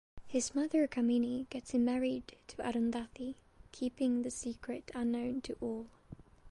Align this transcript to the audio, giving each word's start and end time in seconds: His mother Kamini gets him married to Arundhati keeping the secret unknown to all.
His 0.25 0.55
mother 0.55 0.87
Kamini 0.87 1.47
gets 1.51 1.75
him 1.75 1.85
married 1.85 2.35
to 2.47 2.57
Arundhati 2.57 3.35
keeping 3.71 4.23
the 4.23 4.31
secret 4.31 4.89
unknown 4.95 5.41
to 5.41 5.53
all. 5.61 5.89